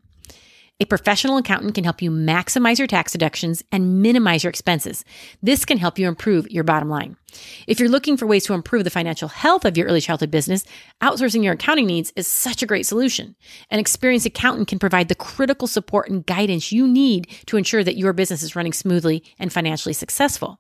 A 0.79 0.85
professional 0.85 1.37
accountant 1.37 1.73
can 1.73 1.83
help 1.83 2.03
you 2.03 2.11
maximize 2.11 2.77
your 2.77 2.85
tax 2.85 3.11
deductions 3.11 3.63
and 3.71 4.03
minimize 4.03 4.43
your 4.43 4.49
expenses. 4.49 5.03
This 5.41 5.65
can 5.65 5.79
help 5.79 5.97
you 5.97 6.07
improve 6.07 6.51
your 6.51 6.63
bottom 6.63 6.87
line. 6.87 7.17
If 7.65 7.79
you're 7.79 7.89
looking 7.89 8.15
for 8.15 8.27
ways 8.27 8.45
to 8.45 8.53
improve 8.53 8.83
the 8.83 8.91
financial 8.91 9.27
health 9.27 9.65
of 9.65 9.75
your 9.75 9.87
early 9.87 10.01
childhood 10.01 10.29
business, 10.29 10.65
outsourcing 11.01 11.43
your 11.43 11.53
accounting 11.53 11.87
needs 11.87 12.13
is 12.15 12.27
such 12.27 12.61
a 12.61 12.67
great 12.67 12.85
solution. 12.85 13.35
An 13.71 13.79
experienced 13.79 14.27
accountant 14.27 14.67
can 14.67 14.77
provide 14.77 15.07
the 15.07 15.15
critical 15.15 15.67
support 15.67 16.09
and 16.11 16.25
guidance 16.27 16.71
you 16.71 16.87
need 16.87 17.27
to 17.47 17.57
ensure 17.57 17.83
that 17.83 17.97
your 17.97 18.13
business 18.13 18.43
is 18.43 18.55
running 18.55 18.73
smoothly 18.73 19.23
and 19.39 19.51
financially 19.51 19.93
successful. 19.93 20.59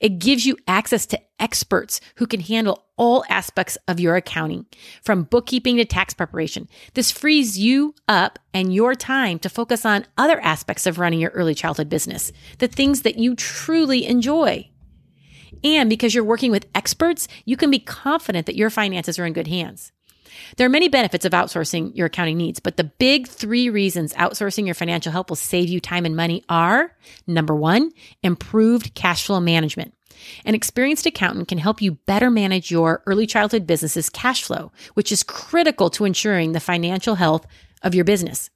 It 0.00 0.18
gives 0.18 0.46
you 0.46 0.56
access 0.66 1.06
to 1.06 1.20
experts 1.38 2.00
who 2.16 2.26
can 2.26 2.40
handle 2.40 2.84
all 2.96 3.24
aspects 3.28 3.76
of 3.88 4.00
your 4.00 4.16
accounting, 4.16 4.66
from 5.02 5.24
bookkeeping 5.24 5.76
to 5.76 5.84
tax 5.84 6.14
preparation. 6.14 6.68
This 6.94 7.10
frees 7.10 7.58
you 7.58 7.94
up 8.08 8.38
and 8.54 8.74
your 8.74 8.94
time 8.94 9.38
to 9.40 9.48
focus 9.48 9.84
on 9.84 10.06
other 10.16 10.40
aspects 10.40 10.86
of 10.86 10.98
running 10.98 11.20
your 11.20 11.30
early 11.30 11.54
childhood 11.54 11.88
business, 11.88 12.32
the 12.58 12.68
things 12.68 13.02
that 13.02 13.18
you 13.18 13.34
truly 13.34 14.06
enjoy. 14.06 14.70
And 15.62 15.88
because 15.88 16.14
you're 16.14 16.24
working 16.24 16.50
with 16.50 16.68
experts, 16.74 17.28
you 17.44 17.56
can 17.56 17.70
be 17.70 17.78
confident 17.78 18.46
that 18.46 18.56
your 18.56 18.70
finances 18.70 19.18
are 19.18 19.26
in 19.26 19.32
good 19.32 19.48
hands. 19.48 19.92
There 20.56 20.66
are 20.66 20.70
many 20.70 20.88
benefits 20.88 21.24
of 21.24 21.32
outsourcing 21.32 21.96
your 21.96 22.06
accounting 22.06 22.36
needs, 22.36 22.60
but 22.60 22.76
the 22.76 22.84
big 22.84 23.28
three 23.28 23.70
reasons 23.70 24.12
outsourcing 24.14 24.66
your 24.66 24.74
financial 24.74 25.12
help 25.12 25.28
will 25.28 25.36
save 25.36 25.68
you 25.68 25.80
time 25.80 26.04
and 26.04 26.16
money 26.16 26.44
are 26.48 26.92
number 27.26 27.54
one, 27.54 27.90
improved 28.22 28.94
cash 28.94 29.26
flow 29.26 29.40
management. 29.40 29.94
An 30.44 30.54
experienced 30.54 31.06
accountant 31.06 31.48
can 31.48 31.58
help 31.58 31.82
you 31.82 31.92
better 32.06 32.30
manage 32.30 32.70
your 32.70 33.02
early 33.06 33.26
childhood 33.26 33.66
business's 33.66 34.08
cash 34.08 34.42
flow, 34.42 34.72
which 34.94 35.12
is 35.12 35.22
critical 35.22 35.90
to 35.90 36.04
ensuring 36.04 36.52
the 36.52 36.60
financial 36.60 37.16
health 37.16 37.46
of 37.82 37.94
your 37.94 38.04
business. 38.04 38.50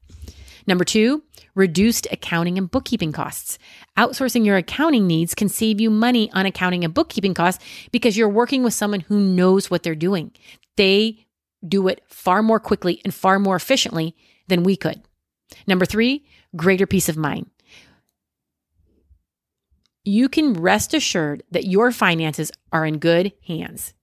Number 0.66 0.84
two, 0.84 1.22
reduced 1.54 2.06
accounting 2.10 2.58
and 2.58 2.70
bookkeeping 2.70 3.12
costs. 3.12 3.58
Outsourcing 3.98 4.44
your 4.44 4.56
accounting 4.56 5.06
needs 5.06 5.34
can 5.34 5.48
save 5.48 5.80
you 5.80 5.90
money 5.90 6.30
on 6.32 6.46
accounting 6.46 6.84
and 6.84 6.94
bookkeeping 6.94 7.34
costs 7.34 7.62
because 7.92 8.16
you're 8.16 8.28
working 8.28 8.62
with 8.62 8.74
someone 8.74 9.00
who 9.00 9.18
knows 9.18 9.70
what 9.70 9.82
they're 9.82 9.94
doing. 9.94 10.32
They 10.76 11.26
do 11.66 11.88
it 11.88 12.02
far 12.08 12.42
more 12.42 12.60
quickly 12.60 13.00
and 13.04 13.14
far 13.14 13.38
more 13.38 13.56
efficiently 13.56 14.16
than 14.48 14.62
we 14.62 14.76
could. 14.76 15.02
Number 15.66 15.84
three, 15.84 16.24
greater 16.56 16.86
peace 16.86 17.08
of 17.08 17.16
mind. 17.16 17.50
You 20.04 20.28
can 20.28 20.54
rest 20.54 20.94
assured 20.94 21.42
that 21.50 21.66
your 21.66 21.92
finances 21.92 22.50
are 22.72 22.86
in 22.86 22.98
good 22.98 23.32
hands. 23.46 23.94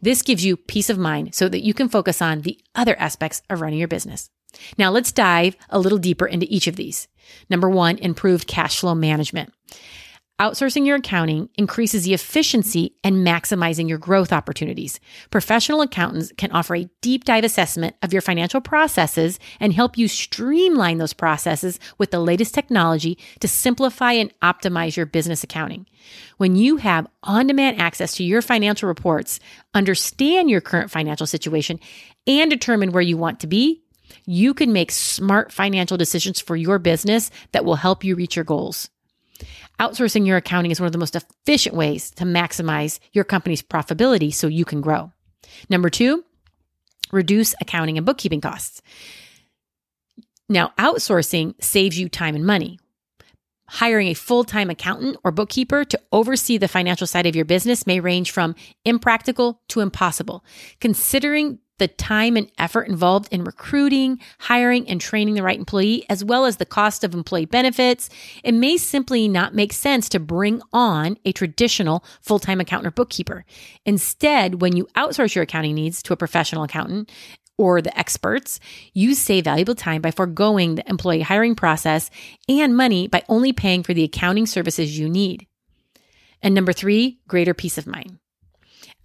This 0.00 0.22
gives 0.22 0.44
you 0.44 0.56
peace 0.56 0.90
of 0.90 0.98
mind 0.98 1.34
so 1.34 1.48
that 1.48 1.62
you 1.62 1.72
can 1.72 1.88
focus 1.88 2.20
on 2.20 2.40
the 2.40 2.58
other 2.74 2.98
aspects 2.98 3.42
of 3.48 3.60
running 3.60 3.78
your 3.78 3.86
business. 3.86 4.28
Now, 4.76 4.90
let's 4.90 5.12
dive 5.12 5.56
a 5.70 5.78
little 5.78 5.98
deeper 5.98 6.26
into 6.26 6.46
each 6.50 6.66
of 6.66 6.76
these. 6.76 7.06
Number 7.48 7.70
one, 7.70 7.98
improved 7.98 8.48
cash 8.48 8.80
flow 8.80 8.94
management. 8.94 9.54
Outsourcing 10.40 10.86
your 10.86 10.96
accounting 10.96 11.50
increases 11.56 12.04
the 12.04 12.14
efficiency 12.14 12.96
and 13.04 13.24
maximizing 13.24 13.88
your 13.88 13.98
growth 13.98 14.32
opportunities. 14.32 14.98
Professional 15.30 15.82
accountants 15.82 16.32
can 16.36 16.50
offer 16.50 16.74
a 16.74 16.88
deep 17.00 17.24
dive 17.24 17.44
assessment 17.44 17.94
of 18.02 18.12
your 18.12 18.22
financial 18.22 18.60
processes 18.60 19.38
and 19.60 19.72
help 19.72 19.96
you 19.96 20.08
streamline 20.08 20.98
those 20.98 21.12
processes 21.12 21.78
with 21.98 22.10
the 22.10 22.18
latest 22.18 22.54
technology 22.54 23.18
to 23.40 23.46
simplify 23.46 24.12
and 24.12 24.32
optimize 24.40 24.96
your 24.96 25.06
business 25.06 25.44
accounting. 25.44 25.86
When 26.38 26.56
you 26.56 26.78
have 26.78 27.06
on 27.22 27.46
demand 27.46 27.80
access 27.80 28.14
to 28.16 28.24
your 28.24 28.42
financial 28.42 28.88
reports, 28.88 29.38
understand 29.74 30.50
your 30.50 30.62
current 30.62 30.90
financial 30.90 31.26
situation, 31.26 31.78
and 32.26 32.50
determine 32.50 32.90
where 32.90 33.02
you 33.02 33.16
want 33.16 33.38
to 33.40 33.46
be, 33.46 33.82
you 34.24 34.54
can 34.54 34.72
make 34.72 34.90
smart 34.90 35.52
financial 35.52 35.96
decisions 35.96 36.40
for 36.40 36.56
your 36.56 36.78
business 36.78 37.30
that 37.52 37.64
will 37.64 37.76
help 37.76 38.02
you 38.02 38.16
reach 38.16 38.34
your 38.34 38.44
goals. 38.44 38.90
Outsourcing 39.82 40.28
your 40.28 40.36
accounting 40.36 40.70
is 40.70 40.78
one 40.78 40.86
of 40.86 40.92
the 40.92 40.98
most 40.98 41.16
efficient 41.16 41.74
ways 41.74 42.12
to 42.12 42.22
maximize 42.22 43.00
your 43.12 43.24
company's 43.24 43.62
profitability 43.62 44.32
so 44.32 44.46
you 44.46 44.64
can 44.64 44.80
grow. 44.80 45.10
Number 45.68 45.90
two, 45.90 46.24
reduce 47.10 47.52
accounting 47.60 47.96
and 47.96 48.06
bookkeeping 48.06 48.40
costs. 48.40 48.80
Now, 50.48 50.72
outsourcing 50.78 51.60
saves 51.60 51.98
you 51.98 52.08
time 52.08 52.36
and 52.36 52.46
money. 52.46 52.78
Hiring 53.66 54.06
a 54.06 54.14
full 54.14 54.44
time 54.44 54.70
accountant 54.70 55.16
or 55.24 55.32
bookkeeper 55.32 55.84
to 55.84 56.00
oversee 56.12 56.58
the 56.58 56.68
financial 56.68 57.08
side 57.08 57.26
of 57.26 57.34
your 57.34 57.44
business 57.44 57.84
may 57.84 57.98
range 57.98 58.30
from 58.30 58.54
impractical 58.84 59.62
to 59.70 59.80
impossible. 59.80 60.44
Considering 60.80 61.58
the 61.82 61.88
time 61.88 62.36
and 62.36 62.48
effort 62.58 62.86
involved 62.86 63.32
in 63.32 63.42
recruiting, 63.42 64.20
hiring, 64.38 64.88
and 64.88 65.00
training 65.00 65.34
the 65.34 65.42
right 65.42 65.58
employee, 65.58 66.06
as 66.08 66.24
well 66.24 66.44
as 66.44 66.58
the 66.58 66.64
cost 66.64 67.02
of 67.02 67.12
employee 67.12 67.44
benefits, 67.44 68.08
it 68.44 68.52
may 68.52 68.76
simply 68.76 69.26
not 69.26 69.52
make 69.52 69.72
sense 69.72 70.08
to 70.08 70.20
bring 70.20 70.62
on 70.72 71.18
a 71.24 71.32
traditional 71.32 72.04
full 72.20 72.38
time 72.38 72.60
accountant 72.60 72.86
or 72.86 72.92
bookkeeper. 72.92 73.44
Instead, 73.84 74.60
when 74.60 74.76
you 74.76 74.86
outsource 74.94 75.34
your 75.34 75.42
accounting 75.42 75.74
needs 75.74 76.04
to 76.04 76.12
a 76.12 76.16
professional 76.16 76.62
accountant, 76.62 77.10
or 77.58 77.82
the 77.82 77.98
experts, 77.98 78.60
you 78.94 79.12
save 79.16 79.44
valuable 79.44 79.74
time 79.74 80.00
by 80.00 80.12
foregoing 80.12 80.76
the 80.76 80.88
employee 80.88 81.20
hiring 81.20 81.56
process 81.56 82.10
and 82.48 82.76
money 82.76 83.08
by 83.08 83.24
only 83.28 83.52
paying 83.52 83.82
for 83.82 83.92
the 83.92 84.04
accounting 84.04 84.46
services 84.46 84.96
you 84.96 85.08
need. 85.08 85.48
And 86.42 86.54
number 86.54 86.72
three, 86.72 87.18
greater 87.26 87.54
peace 87.54 87.76
of 87.76 87.88
mind. 87.88 88.18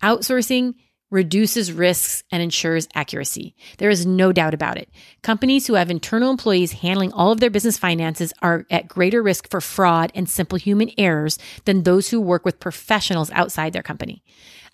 Outsourcing 0.03 0.75
reduces 1.09 1.71
risks 1.71 2.23
and 2.31 2.43
ensures 2.43 2.87
accuracy. 2.93 3.55
There 3.77 3.89
is 3.89 4.05
no 4.05 4.33
doubt 4.33 4.53
about 4.53 4.77
it. 4.77 4.89
Companies 5.21 5.67
who 5.67 5.75
have 5.75 5.89
internal 5.89 6.29
employees 6.29 6.73
handling 6.73 7.13
all 7.13 7.31
of 7.31 7.39
their 7.39 7.49
business 7.49 7.77
finances 7.77 8.33
are 8.41 8.65
at 8.69 8.87
greater 8.87 9.23
risk 9.23 9.49
for 9.49 9.61
fraud 9.61 10.11
and 10.13 10.27
simple 10.27 10.57
human 10.57 10.91
errors 10.97 11.39
than 11.65 11.83
those 11.83 12.09
who 12.09 12.19
work 12.19 12.43
with 12.43 12.59
professionals 12.59 13.31
outside 13.31 13.73
their 13.73 13.83
company. 13.83 14.21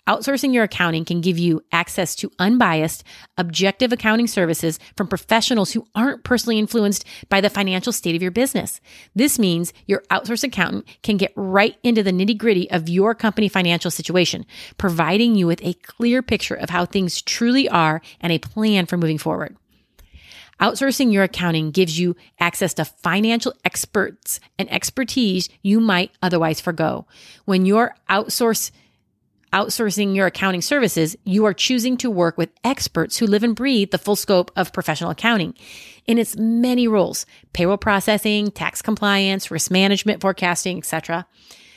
Outsourcing 0.06 0.52
your 0.52 0.64
accounting 0.64 1.06
can 1.06 1.22
give 1.22 1.38
you 1.38 1.62
access 1.72 2.14
to 2.16 2.30
unbiased, 2.38 3.04
objective 3.38 3.90
accounting 3.90 4.26
services 4.26 4.78
from 4.98 5.08
professionals 5.08 5.72
who 5.72 5.86
aren't 5.94 6.24
personally 6.24 6.58
influenced 6.58 7.06
by 7.30 7.40
the 7.40 7.48
financial 7.48 7.90
state 7.90 8.14
of 8.14 8.20
your 8.20 8.30
business. 8.30 8.82
This 9.14 9.38
means 9.38 9.72
your 9.86 10.02
outsourced 10.10 10.44
accountant 10.44 10.86
can 11.02 11.16
get 11.16 11.32
right 11.36 11.78
into 11.82 12.02
the 12.02 12.12
nitty 12.12 12.36
gritty 12.36 12.70
of 12.70 12.86
your 12.86 13.14
company 13.14 13.48
financial 13.48 13.90
situation, 13.90 14.44
providing 14.76 15.36
you 15.36 15.46
with 15.46 15.64
a 15.64 15.72
clear 15.72 16.20
picture 16.20 16.54
of 16.54 16.68
how 16.68 16.84
things 16.84 17.22
truly 17.22 17.66
are 17.66 18.02
and 18.20 18.30
a 18.30 18.38
plan 18.38 18.84
for 18.84 18.98
moving 18.98 19.16
forward. 19.18 19.56
Outsourcing 20.60 21.12
your 21.12 21.24
accounting 21.24 21.70
gives 21.70 21.98
you 21.98 22.14
access 22.38 22.74
to 22.74 22.84
financial 22.84 23.54
experts 23.64 24.38
and 24.58 24.70
expertise 24.70 25.48
you 25.62 25.80
might 25.80 26.12
otherwise 26.22 26.60
forego. 26.60 27.06
When 27.44 27.64
your 27.64 27.96
outsource 28.08 28.70
outsourcing 29.54 30.16
your 30.16 30.26
accounting 30.26 30.60
services, 30.60 31.16
you 31.24 31.44
are 31.44 31.54
choosing 31.54 31.96
to 31.98 32.10
work 32.10 32.36
with 32.36 32.50
experts 32.64 33.16
who 33.16 33.26
live 33.26 33.44
and 33.44 33.54
breathe 33.54 33.92
the 33.92 33.98
full 33.98 34.16
scope 34.16 34.50
of 34.56 34.72
professional 34.72 35.10
accounting 35.10 35.54
in 36.06 36.18
its 36.18 36.36
many 36.36 36.88
roles 36.88 37.24
payroll 37.52 37.76
processing, 37.76 38.50
tax 38.50 38.82
compliance, 38.82 39.50
risk 39.50 39.70
management, 39.70 40.20
forecasting, 40.20 40.78
etc. 40.78 41.24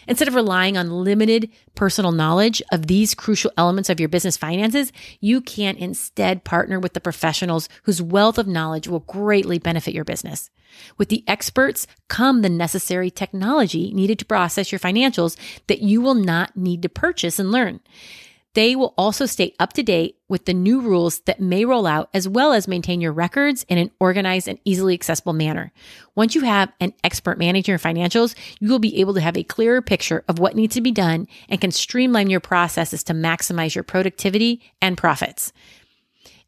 Instead 0.07 0.27
of 0.27 0.35
relying 0.35 0.77
on 0.77 1.03
limited 1.03 1.49
personal 1.75 2.11
knowledge 2.11 2.61
of 2.71 2.87
these 2.87 3.13
crucial 3.13 3.51
elements 3.57 3.89
of 3.89 3.99
your 3.99 4.09
business 4.09 4.37
finances, 4.37 4.91
you 5.19 5.41
can 5.41 5.75
instead 5.75 6.43
partner 6.43 6.79
with 6.79 6.93
the 6.93 7.01
professionals 7.01 7.69
whose 7.83 8.01
wealth 8.01 8.37
of 8.37 8.47
knowledge 8.47 8.87
will 8.87 9.01
greatly 9.01 9.59
benefit 9.59 9.93
your 9.93 10.05
business. 10.05 10.49
With 10.97 11.09
the 11.09 11.23
experts 11.27 11.87
come 12.07 12.41
the 12.41 12.49
necessary 12.49 13.09
technology 13.09 13.93
needed 13.93 14.19
to 14.19 14.25
process 14.25 14.71
your 14.71 14.79
financials 14.79 15.37
that 15.67 15.81
you 15.81 16.01
will 16.01 16.15
not 16.15 16.55
need 16.55 16.81
to 16.83 16.89
purchase 16.89 17.39
and 17.39 17.51
learn. 17.51 17.79
They 18.57 18.75
will 18.75 18.95
also 18.97 19.27
stay 19.27 19.53
up 19.59 19.73
to 19.73 19.83
date 19.83 20.17
with 20.27 20.45
the 20.45 20.53
new 20.55 20.81
rules 20.81 21.19
that 21.27 21.39
may 21.39 21.63
roll 21.63 21.85
out, 21.85 22.09
as 22.11 22.27
well 22.27 22.53
as 22.53 22.67
maintain 22.67 22.99
your 22.99 23.13
records 23.13 23.63
in 23.69 23.77
an 23.77 23.91
organized 23.99 24.47
and 24.47 24.57
easily 24.65 24.95
accessible 24.95 25.33
manner. 25.33 25.71
Once 26.15 26.33
you 26.33 26.41
have 26.41 26.73
an 26.79 26.93
expert 27.03 27.37
managing 27.37 27.71
your 27.71 27.77
financials, 27.77 28.33
you 28.59 28.71
will 28.71 28.79
be 28.79 28.99
able 28.99 29.13
to 29.13 29.21
have 29.21 29.37
a 29.37 29.43
clearer 29.43 29.79
picture 29.79 30.23
of 30.27 30.39
what 30.39 30.55
needs 30.55 30.73
to 30.73 30.81
be 30.81 30.91
done 30.91 31.27
and 31.47 31.61
can 31.61 31.69
streamline 31.69 32.31
your 32.31 32.39
processes 32.39 33.03
to 33.03 33.13
maximize 33.13 33.75
your 33.75 33.83
productivity 33.83 34.63
and 34.81 34.97
profits. 34.97 35.53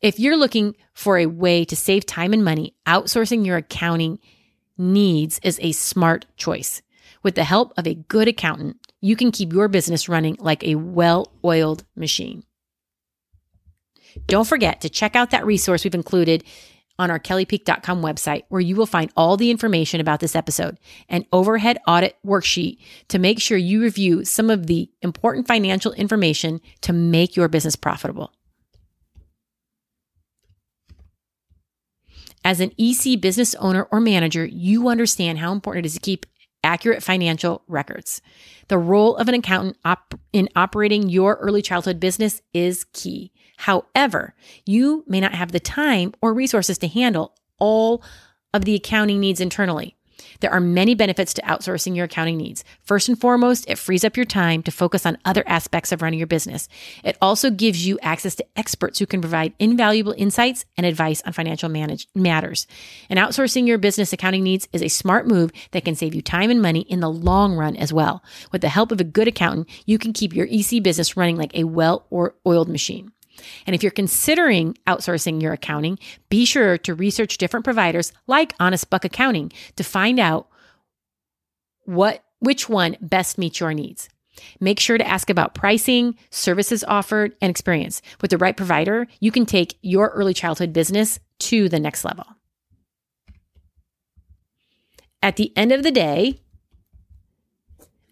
If 0.01 0.19
you're 0.19 0.35
looking 0.35 0.75
for 0.95 1.19
a 1.19 1.27
way 1.27 1.63
to 1.63 1.75
save 1.75 2.07
time 2.07 2.33
and 2.33 2.43
money, 2.43 2.73
outsourcing 2.87 3.45
your 3.45 3.57
accounting 3.57 4.17
needs 4.79 5.39
is 5.43 5.59
a 5.61 5.73
smart 5.73 6.25
choice. 6.37 6.81
With 7.21 7.35
the 7.35 7.43
help 7.43 7.71
of 7.77 7.85
a 7.85 7.93
good 7.93 8.27
accountant, 8.27 8.77
you 9.01 9.15
can 9.15 9.31
keep 9.31 9.53
your 9.53 9.67
business 9.67 10.09
running 10.09 10.35
like 10.39 10.63
a 10.63 10.75
well 10.75 11.31
oiled 11.43 11.83
machine. 11.95 12.43
Don't 14.27 14.47
forget 14.47 14.81
to 14.81 14.89
check 14.89 15.15
out 15.15 15.31
that 15.31 15.45
resource 15.45 15.83
we've 15.83 15.95
included 15.95 16.43
on 16.97 17.09
our 17.09 17.19
kellypeak.com 17.19 18.01
website, 18.01 18.43
where 18.49 18.59
you 18.59 18.75
will 18.75 18.85
find 18.85 19.09
all 19.15 19.37
the 19.37 19.49
information 19.49 20.01
about 20.01 20.19
this 20.19 20.35
episode, 20.35 20.77
an 21.07 21.25
overhead 21.31 21.77
audit 21.87 22.17
worksheet 22.25 22.77
to 23.07 23.17
make 23.17 23.39
sure 23.39 23.57
you 23.57 23.81
review 23.81 24.25
some 24.25 24.49
of 24.49 24.67
the 24.67 24.91
important 25.01 25.47
financial 25.47 25.93
information 25.93 26.59
to 26.81 26.91
make 26.91 27.37
your 27.37 27.47
business 27.47 27.77
profitable. 27.77 28.33
As 32.43 32.59
an 32.59 32.71
EC 32.77 33.19
business 33.19 33.55
owner 33.55 33.83
or 33.91 33.99
manager, 33.99 34.45
you 34.45 34.89
understand 34.89 35.39
how 35.39 35.53
important 35.53 35.85
it 35.85 35.87
is 35.87 35.93
to 35.93 35.99
keep 35.99 36.25
accurate 36.63 37.03
financial 37.03 37.63
records. 37.67 38.21
The 38.67 38.77
role 38.77 39.15
of 39.17 39.27
an 39.27 39.35
accountant 39.35 39.77
op- 39.85 40.19
in 40.33 40.49
operating 40.55 41.09
your 41.09 41.35
early 41.35 41.61
childhood 41.61 41.99
business 41.99 42.41
is 42.53 42.85
key. 42.93 43.31
However, 43.57 44.35
you 44.65 45.03
may 45.07 45.19
not 45.19 45.33
have 45.33 45.51
the 45.51 45.59
time 45.59 46.13
or 46.21 46.33
resources 46.33 46.77
to 46.79 46.87
handle 46.87 47.35
all 47.59 48.03
of 48.53 48.65
the 48.65 48.75
accounting 48.75 49.19
needs 49.19 49.41
internally. 49.41 49.95
There 50.39 50.51
are 50.51 50.59
many 50.59 50.95
benefits 50.95 51.33
to 51.35 51.41
outsourcing 51.43 51.95
your 51.95 52.05
accounting 52.05 52.37
needs. 52.37 52.63
First 52.83 53.09
and 53.09 53.19
foremost, 53.19 53.69
it 53.69 53.77
frees 53.77 54.03
up 54.03 54.17
your 54.17 54.25
time 54.25 54.63
to 54.63 54.71
focus 54.71 55.05
on 55.05 55.17
other 55.25 55.43
aspects 55.47 55.91
of 55.91 56.01
running 56.01 56.19
your 56.19 56.27
business. 56.27 56.67
It 57.03 57.17
also 57.21 57.49
gives 57.49 57.85
you 57.85 57.99
access 58.01 58.35
to 58.35 58.45
experts 58.55 58.99
who 58.99 59.05
can 59.05 59.21
provide 59.21 59.53
invaluable 59.59 60.15
insights 60.17 60.65
and 60.77 60.85
advice 60.85 61.21
on 61.25 61.33
financial 61.33 61.69
manage- 61.69 62.07
matters. 62.15 62.67
And 63.09 63.19
outsourcing 63.19 63.67
your 63.67 63.77
business 63.77 64.13
accounting 64.13 64.43
needs 64.43 64.67
is 64.73 64.81
a 64.81 64.87
smart 64.87 65.27
move 65.27 65.51
that 65.71 65.85
can 65.85 65.95
save 65.95 66.15
you 66.15 66.21
time 66.21 66.49
and 66.49 66.61
money 66.61 66.81
in 66.81 66.99
the 66.99 67.09
long 67.09 67.55
run 67.55 67.75
as 67.75 67.93
well. 67.93 68.23
With 68.51 68.61
the 68.61 68.69
help 68.69 68.91
of 68.91 69.01
a 69.01 69.05
good 69.05 69.27
accountant, 69.27 69.69
you 69.85 69.97
can 69.97 70.13
keep 70.13 70.35
your 70.35 70.47
EC 70.49 70.81
business 70.81 71.17
running 71.17 71.37
like 71.37 71.55
a 71.55 71.65
well 71.65 72.05
oiled 72.45 72.69
machine. 72.69 73.11
And 73.65 73.75
if 73.75 73.83
you're 73.83 73.91
considering 73.91 74.77
outsourcing 74.87 75.41
your 75.41 75.53
accounting, 75.53 75.99
be 76.29 76.45
sure 76.45 76.77
to 76.79 76.93
research 76.93 77.37
different 77.37 77.63
providers 77.63 78.11
like 78.27 78.53
Honest 78.59 78.89
Buck 78.89 79.05
Accounting 79.05 79.51
to 79.75 79.83
find 79.83 80.19
out 80.19 80.47
what 81.85 82.23
which 82.39 82.69
one 82.69 82.95
best 83.01 83.37
meets 83.37 83.59
your 83.59 83.73
needs. 83.73 84.07
Make 84.59 84.79
sure 84.79 84.97
to 84.97 85.07
ask 85.07 85.29
about 85.29 85.53
pricing, 85.53 86.15
services 86.29 86.83
offered, 86.85 87.35
and 87.41 87.49
experience. 87.49 88.01
With 88.21 88.31
the 88.31 88.37
right 88.37 88.55
provider, 88.55 89.07
you 89.19 89.31
can 89.31 89.45
take 89.45 89.77
your 89.81 90.09
early 90.09 90.33
childhood 90.33 90.71
business 90.71 91.19
to 91.39 91.67
the 91.67 91.79
next 91.79 92.05
level. 92.05 92.25
At 95.21 95.35
the 95.35 95.51
end 95.57 95.73
of 95.73 95.83
the 95.83 95.91
day, 95.91 96.39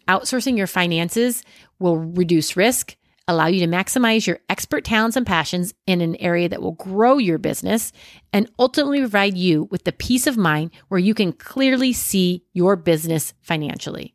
outsourcing 0.06 0.58
your 0.58 0.66
finances 0.66 1.42
will 1.78 1.96
reduce 1.96 2.56
risk, 2.56 2.96
allow 3.28 3.46
you 3.46 3.60
to 3.60 3.66
maximize 3.66 4.26
your 4.26 4.40
expert 4.48 4.84
talents 4.84 5.16
and 5.16 5.26
passions 5.26 5.74
in 5.86 6.00
an 6.00 6.16
area 6.16 6.48
that 6.48 6.62
will 6.62 6.72
grow 6.72 7.18
your 7.18 7.38
business 7.38 7.92
and 8.32 8.50
ultimately 8.58 8.98
provide 8.98 9.36
you 9.36 9.68
with 9.70 9.84
the 9.84 9.92
peace 9.92 10.26
of 10.26 10.36
mind 10.36 10.70
where 10.88 10.98
you 10.98 11.14
can 11.14 11.32
clearly 11.32 11.92
see 11.92 12.44
your 12.54 12.74
business 12.74 13.34
financially. 13.42 14.14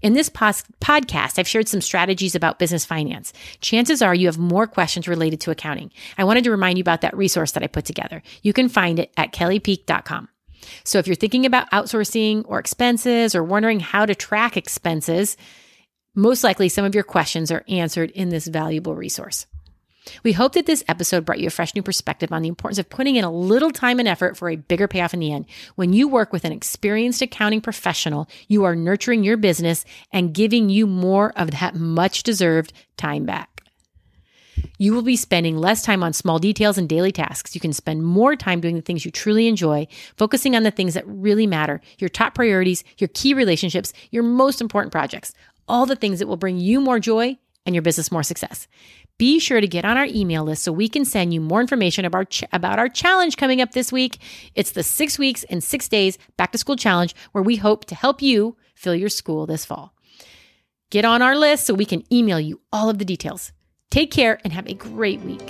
In 0.00 0.12
this 0.12 0.28
pos- 0.28 0.64
podcast, 0.80 1.38
I've 1.38 1.48
shared 1.48 1.68
some 1.68 1.80
strategies 1.80 2.34
about 2.34 2.58
business 2.58 2.84
finance. 2.84 3.32
Chances 3.60 4.02
are 4.02 4.14
you 4.14 4.26
have 4.26 4.38
more 4.38 4.66
questions 4.66 5.08
related 5.08 5.40
to 5.40 5.50
accounting. 5.50 5.90
I 6.16 6.24
wanted 6.24 6.44
to 6.44 6.50
remind 6.50 6.78
you 6.78 6.82
about 6.82 7.00
that 7.00 7.16
resource 7.16 7.52
that 7.52 7.62
I 7.62 7.68
put 7.68 7.84
together. 7.84 8.22
You 8.42 8.52
can 8.52 8.68
find 8.68 8.98
it 8.98 9.12
at 9.16 9.32
kellypeak.com. 9.32 10.28
So 10.84 10.98
if 10.98 11.06
you're 11.06 11.16
thinking 11.16 11.46
about 11.46 11.70
outsourcing 11.70 12.44
or 12.46 12.58
expenses 12.58 13.34
or 13.34 13.42
wondering 13.42 13.80
how 13.80 14.06
to 14.06 14.14
track 14.14 14.56
expenses, 14.56 15.36
most 16.18 16.42
likely, 16.42 16.68
some 16.68 16.84
of 16.84 16.94
your 16.94 17.04
questions 17.04 17.50
are 17.50 17.64
answered 17.68 18.10
in 18.10 18.28
this 18.28 18.46
valuable 18.46 18.94
resource. 18.94 19.46
We 20.22 20.32
hope 20.32 20.54
that 20.54 20.66
this 20.66 20.82
episode 20.88 21.24
brought 21.24 21.38
you 21.38 21.46
a 21.46 21.50
fresh 21.50 21.74
new 21.74 21.82
perspective 21.82 22.32
on 22.32 22.42
the 22.42 22.48
importance 22.48 22.78
of 22.78 22.88
putting 22.88 23.16
in 23.16 23.24
a 23.24 23.30
little 23.30 23.70
time 23.70 23.98
and 23.98 24.08
effort 24.08 24.36
for 24.36 24.48
a 24.48 24.56
bigger 24.56 24.88
payoff 24.88 25.14
in 25.14 25.20
the 25.20 25.32
end. 25.32 25.46
When 25.76 25.92
you 25.92 26.08
work 26.08 26.32
with 26.32 26.44
an 26.44 26.52
experienced 26.52 27.22
accounting 27.22 27.60
professional, 27.60 28.28
you 28.48 28.64
are 28.64 28.74
nurturing 28.74 29.22
your 29.22 29.36
business 29.36 29.84
and 30.12 30.34
giving 30.34 30.70
you 30.70 30.86
more 30.86 31.32
of 31.36 31.52
that 31.52 31.74
much 31.74 32.22
deserved 32.22 32.72
time 32.96 33.24
back. 33.24 33.57
You 34.78 34.94
will 34.94 35.02
be 35.02 35.16
spending 35.16 35.56
less 35.56 35.82
time 35.82 36.02
on 36.02 36.12
small 36.12 36.38
details 36.38 36.78
and 36.78 36.88
daily 36.88 37.12
tasks. 37.12 37.54
You 37.54 37.60
can 37.60 37.72
spend 37.72 38.02
more 38.02 38.36
time 38.36 38.60
doing 38.60 38.76
the 38.76 38.82
things 38.82 39.04
you 39.04 39.10
truly 39.10 39.48
enjoy, 39.48 39.88
focusing 40.16 40.54
on 40.54 40.62
the 40.62 40.70
things 40.70 40.94
that 40.94 41.06
really 41.06 41.46
matter, 41.46 41.80
your 41.98 42.08
top 42.08 42.34
priorities, 42.34 42.84
your 42.98 43.08
key 43.08 43.34
relationships, 43.34 43.92
your 44.10 44.22
most 44.22 44.60
important 44.60 44.92
projects 44.92 45.34
all 45.68 45.86
the 45.86 45.96
things 45.96 46.18
that 46.18 46.26
will 46.26 46.36
bring 46.36 46.58
you 46.58 46.80
more 46.80 46.98
joy 46.98 47.36
and 47.66 47.74
your 47.74 47.82
business 47.82 48.10
more 48.10 48.22
success. 48.22 48.66
Be 49.18 49.38
sure 49.38 49.60
to 49.60 49.66
get 49.66 49.84
on 49.84 49.96
our 49.96 50.06
email 50.06 50.44
list 50.44 50.62
so 50.62 50.72
we 50.72 50.88
can 50.88 51.04
send 51.04 51.34
you 51.34 51.40
more 51.40 51.60
information 51.60 52.04
about, 52.04 52.30
ch- 52.30 52.44
about 52.52 52.78
our 52.78 52.88
challenge 52.88 53.36
coming 53.36 53.60
up 53.60 53.72
this 53.72 53.92
week. 53.92 54.18
It's 54.54 54.70
the 54.70 54.82
six 54.82 55.18
weeks 55.18 55.44
and 55.44 55.62
six 55.62 55.88
days 55.88 56.18
back 56.36 56.52
to 56.52 56.58
school 56.58 56.76
challenge 56.76 57.14
where 57.32 57.42
we 57.42 57.56
hope 57.56 57.84
to 57.86 57.94
help 57.94 58.22
you 58.22 58.56
fill 58.74 58.94
your 58.94 59.08
school 59.08 59.44
this 59.44 59.64
fall. 59.64 59.92
Get 60.90 61.04
on 61.04 61.20
our 61.20 61.36
list 61.36 61.66
so 61.66 61.74
we 61.74 61.84
can 61.84 62.04
email 62.12 62.40
you 62.40 62.60
all 62.72 62.88
of 62.88 62.98
the 62.98 63.04
details. 63.04 63.52
Take 63.90 64.10
care 64.10 64.38
and 64.44 64.52
have 64.52 64.66
a 64.66 64.74
great 64.74 65.20
week. 65.22 65.40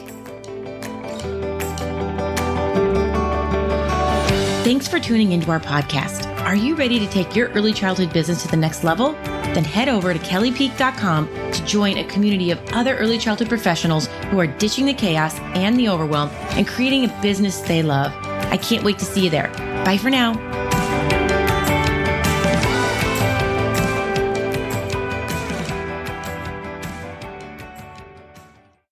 Thanks 4.65 4.87
for 4.87 5.01
tuning 5.01 5.33
into 5.33 5.51
our 5.51 5.61
podcast. 5.61 6.27
Are 6.45 6.55
you 6.55 6.77
ready 6.77 6.99
to 6.99 7.07
take 7.09 7.35
your 7.35 7.49
early 7.51 7.73
childhood 7.73 8.13
business 8.13 8.43
to 8.43 8.49
the 8.49 8.57
next 8.57 8.85
level? 8.85 9.13
Then 9.55 9.65
head 9.65 9.89
over 9.89 10.13
to 10.13 10.19
kellypeak.com 10.21 11.27
to 11.53 11.65
join 11.65 11.99
a 11.99 12.05
community 12.05 12.51
of 12.51 12.61
other 12.73 12.97
early 12.99 13.19
childhood 13.19 13.49
professionals 13.49 14.07
who 14.31 14.39
are 14.39 14.47
ditching 14.47 14.87
the 14.87 14.95
chaos 14.95 15.39
and 15.55 15.79
the 15.79 15.89
overwhelm 15.89 16.29
and 16.51 16.67
creating 16.67 17.07
a 17.07 17.21
business 17.23 17.61
they 17.61 17.83
love. 17.83 18.13
I 18.53 18.57
can't 18.59 18.85
wait 18.85 18.99
to 18.99 19.05
see 19.05 19.25
you 19.25 19.31
there. 19.31 19.49
Bye 19.85 19.99
for 19.99 20.11
now. 20.11 20.58